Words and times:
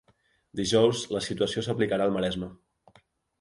Dijous 0.59 1.03
la 1.15 1.21
situació 1.25 1.63
s'aplicarà 1.67 2.09
al 2.09 2.17
Maresme. 2.17 2.51